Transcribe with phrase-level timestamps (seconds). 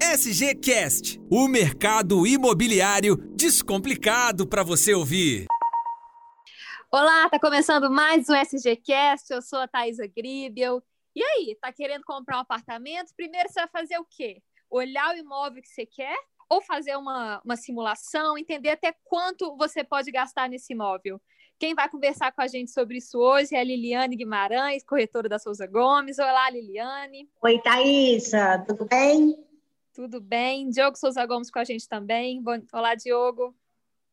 [0.00, 5.46] SGCast, o mercado imobiliário descomplicado para você ouvir.
[6.92, 9.32] Olá, tá começando mais um SGCast.
[9.32, 10.82] Eu sou a Thaisa Gribel.
[11.14, 13.14] E aí, tá querendo comprar um apartamento?
[13.16, 14.42] Primeiro você vai fazer o quê?
[14.68, 16.16] Olhar o imóvel que você quer
[16.48, 21.20] ou fazer uma, uma simulação, entender até quanto você pode gastar nesse imóvel?
[21.58, 25.38] Quem vai conversar com a gente sobre isso hoje é a Liliane Guimarães, corretora da
[25.38, 26.18] Souza Gomes.
[26.18, 27.28] Olá, Liliane.
[27.42, 29.49] Oi, Thaisa, tudo bem?
[30.00, 30.70] Tudo bem.
[30.70, 32.42] Diogo Souza Gomes com a gente também.
[32.72, 33.54] Olá, Diogo.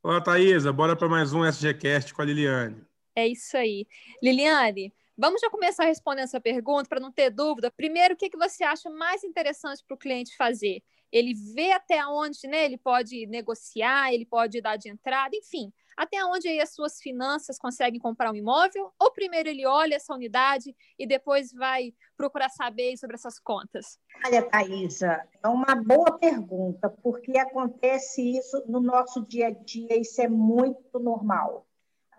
[0.04, 0.74] Olá, Thaisa.
[0.74, 2.86] Bora para mais um SGCast com a Liliane.
[3.16, 3.88] É isso aí.
[4.22, 7.72] Liliane, vamos já começar respondendo essa pergunta para não ter dúvida.
[7.72, 10.84] Primeiro, o que, que você acha mais interessante para o cliente fazer?
[11.10, 16.24] Ele vê até onde né, ele pode negociar, ele pode dar de entrada, enfim até
[16.24, 18.94] onde aí as suas finanças conseguem comprar um imóvel?
[19.00, 24.00] Ou primeiro ele olha essa unidade e depois vai procurar saber sobre essas contas?
[24.24, 30.22] Olha, Thaisa, é uma boa pergunta, porque acontece isso no nosso dia a dia, isso
[30.22, 31.66] é muito normal.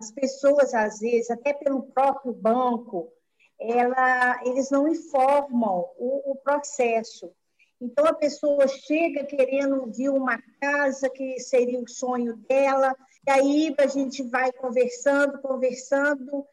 [0.00, 3.12] As pessoas, às vezes, até pelo próprio banco,
[3.60, 7.32] ela, eles não informam o, o processo.
[7.80, 12.94] Então, a pessoa chega querendo ver uma casa que seria o sonho dela,
[13.28, 16.46] e aí a gente vai conversando, conversando,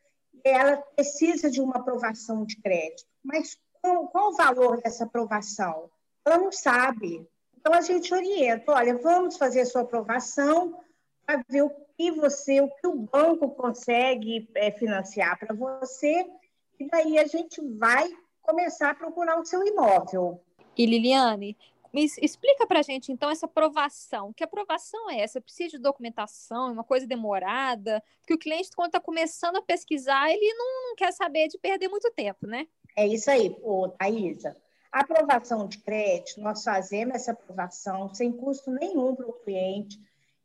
[0.43, 3.05] e ela precisa de uma aprovação de crédito.
[3.23, 5.89] Mas qual, qual o valor dessa aprovação?
[6.25, 7.25] Ela não sabe.
[7.57, 10.77] Então a gente orienta, olha, vamos fazer a sua aprovação
[11.25, 16.29] para ver o que você, o que o banco consegue é, financiar para você,
[16.77, 18.05] e daí a gente vai
[18.41, 20.41] começar a procurar o seu imóvel.
[20.77, 21.55] E Liliane,
[21.95, 24.33] me explica para gente, então, essa aprovação.
[24.33, 25.39] Que aprovação é essa?
[25.39, 26.67] Precisa de documentação?
[26.67, 28.03] É uma coisa demorada?
[28.19, 31.87] Porque o cliente, quando está começando a pesquisar, ele não, não, quer saber de perder
[31.87, 32.67] muito tempo, né?
[32.97, 34.57] É isso aí, ô, Thaisa.
[34.91, 39.97] A aprovação de crédito, nós fazemos essa aprovação sem custo nenhum para o cliente.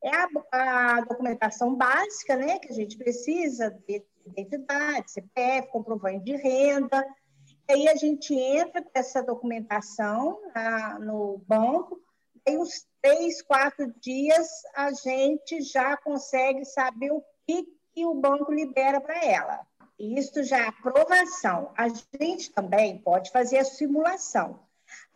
[0.03, 6.37] É a, a, documentação básica, né, que a gente precisa de identidade, CPF, comprovante de
[6.37, 7.05] renda,
[7.71, 12.01] aí a gente entra com essa documentação na, no banco,
[12.47, 18.53] e uns três, quatro dias a gente já consegue saber o que, que o banco
[18.53, 19.67] libera para ela.
[19.99, 21.73] Isso já é aprovação.
[21.77, 24.61] A gente também pode fazer a simulação.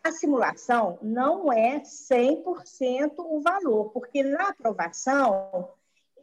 [0.03, 5.73] A simulação não é 100% o valor, porque na aprovação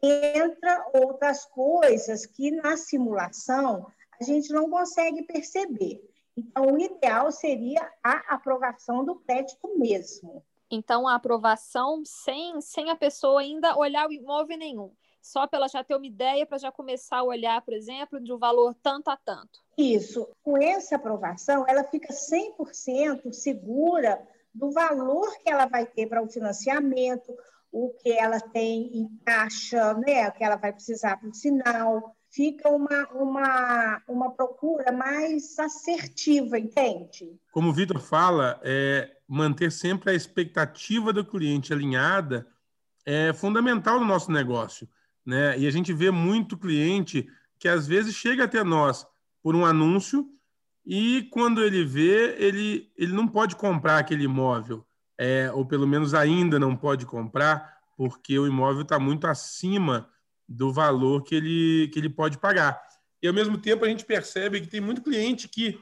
[0.01, 3.87] entra outras coisas que na simulação
[4.21, 6.01] a gente não consegue perceber.
[6.37, 10.45] Então, o ideal seria a aprovação do crédito mesmo.
[10.71, 14.93] Então, a aprovação sem, sem a pessoa ainda olhar o imóvel nenhum.
[15.21, 18.33] Só para ela já ter uma ideia, para já começar a olhar, por exemplo, de
[18.33, 19.61] um valor tanto a tanto.
[19.77, 20.29] Isso.
[20.43, 26.29] Com essa aprovação, ela fica 100% segura do valor que ela vai ter para o
[26.29, 27.35] financiamento,
[27.71, 32.69] o que ela tem em caixa, né, que ela vai precisar para o sinal fica
[32.71, 37.39] uma, uma, uma procura mais assertiva, entende?
[37.53, 42.47] Como o Vitor fala, é, manter sempre a expectativa do cliente alinhada
[43.05, 44.89] é fundamental no nosso negócio.
[45.25, 45.59] Né?
[45.59, 47.29] E a gente vê muito cliente
[47.59, 49.07] que às vezes chega até nós
[49.43, 50.27] por um anúncio
[50.87, 54.85] e quando ele vê, ele, ele não pode comprar aquele imóvel,
[55.19, 60.09] é, ou pelo menos ainda não pode comprar, porque o imóvel está muito acima
[60.49, 62.81] do valor que ele, que ele pode pagar.
[63.23, 65.79] E ao mesmo tempo a gente percebe que tem muito cliente que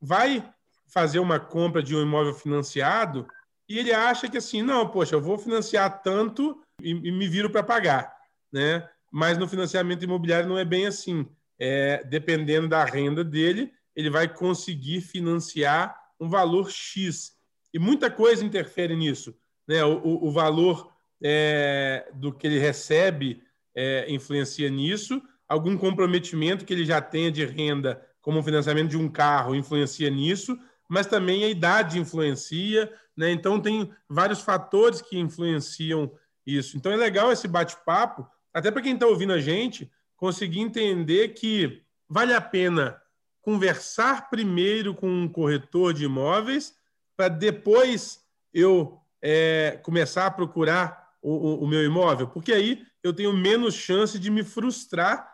[0.00, 0.48] vai
[0.86, 3.26] fazer uma compra de um imóvel financiado
[3.68, 7.50] e ele acha que assim, não, poxa, eu vou financiar tanto e, e me viro
[7.50, 8.10] para pagar,
[8.50, 8.88] né?
[9.12, 11.26] Mas no financiamento imobiliário não é bem assim.
[11.60, 17.32] É, dependendo da renda dele, ele vai conseguir financiar um valor X.
[17.74, 19.36] E muita coisa interfere nisso.
[19.66, 19.84] Né?
[19.84, 20.92] O, o, o valor
[21.22, 23.42] é, do que ele recebe
[23.74, 28.96] é, influencia nisso, algum comprometimento que ele já tenha de renda, como o financiamento de
[28.96, 30.58] um carro, influencia nisso,
[30.88, 33.30] mas também a idade influencia, né?
[33.30, 36.10] Então tem vários fatores que influenciam
[36.46, 36.76] isso.
[36.76, 41.82] Então é legal esse bate-papo, até para quem está ouvindo a gente, conseguir entender que
[42.08, 43.00] vale a pena
[43.40, 46.74] conversar primeiro com um corretor de imóveis
[47.16, 48.20] para depois
[48.52, 53.74] eu é, começar a procurar o, o, o, meu imóvel, porque aí eu tenho menos
[53.74, 55.28] chance de me frustrar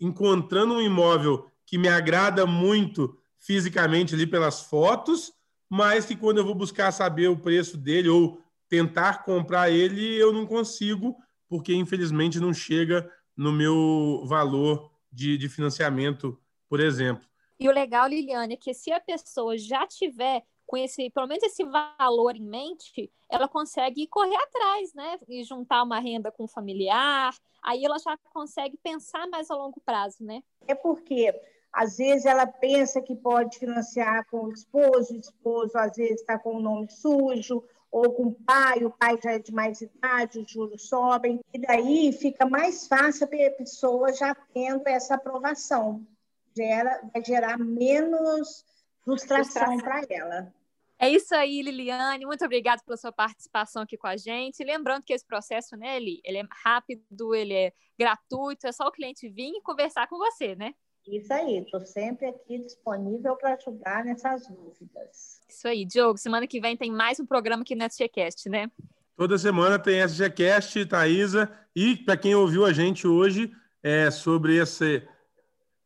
[0.00, 5.32] encontrando um imóvel que me agrada muito fisicamente ali pelas fotos,
[5.68, 10.32] mas que quando eu vou buscar saber o preço dele ou tentar comprar ele, eu
[10.32, 11.16] não consigo,
[11.48, 16.38] porque infelizmente não chega no meu valor de, de financiamento,
[16.68, 17.26] por exemplo.
[17.60, 21.42] E o legal, Liliane, é que se a pessoa já tiver com esse, pelo menos
[21.42, 25.18] esse valor em mente, ela consegue correr atrás, né?
[25.26, 29.80] E juntar uma renda com o familiar, aí ela já consegue pensar mais a longo
[29.80, 30.42] prazo, né?
[30.66, 31.34] É porque
[31.72, 36.38] às vezes ela pensa que pode financiar com o esposo, o esposo às vezes está
[36.38, 40.40] com o nome sujo, ou com o pai, o pai já é de mais idade,
[40.40, 46.06] os juros sobem, e daí fica mais fácil a pessoa já tendo essa aprovação.
[46.54, 48.66] Gera, vai gerar menos
[49.02, 50.52] frustração para ela.
[51.00, 52.26] É isso aí, Liliane.
[52.26, 54.64] Muito obrigada pela sua participação aqui com a gente.
[54.64, 58.92] Lembrando que esse processo, né, Eli, ele é rápido, ele é gratuito, é só o
[58.92, 60.74] cliente vir e conversar com você, né?
[61.06, 65.40] Isso aí, estou sempre aqui disponível para ajudar nessas dúvidas.
[65.48, 66.18] Isso aí, Diogo.
[66.18, 68.70] Semana que vem tem mais um programa aqui no SGCast, né?
[69.16, 71.50] Toda semana tem SGCast, Thaisa.
[71.74, 73.50] E para quem ouviu a gente hoje
[73.82, 75.02] é sobre esse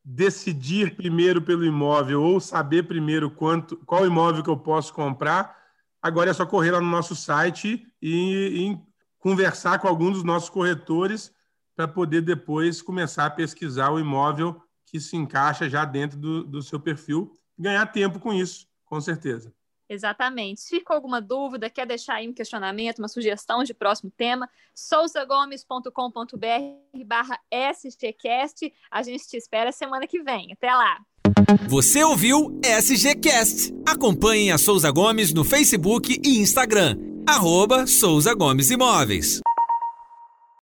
[0.04, 5.56] decidir primeiro pelo imóvel ou saber primeiro quanto, qual imóvel que eu posso comprar,
[6.00, 8.78] agora é só correr lá no nosso site e, e
[9.18, 11.32] conversar com algum dos nossos corretores
[11.76, 16.62] para poder depois começar a pesquisar o imóvel que se encaixa já dentro do, do
[16.62, 19.54] seu perfil, ganhar tempo com isso, com certeza.
[19.92, 20.62] Exatamente.
[20.62, 27.04] Se ficou alguma dúvida, quer deixar aí um questionamento, uma sugestão de próximo tema, souzagomes.com.br
[27.04, 28.72] barra SGCast.
[28.90, 30.52] A gente te espera semana que vem.
[30.52, 30.98] Até lá!
[31.68, 33.74] Você ouviu SGCast.
[33.86, 36.96] Acompanhe a Souza Gomes no Facebook e Instagram.
[37.26, 39.42] Arroba Souza Gomes Imóveis.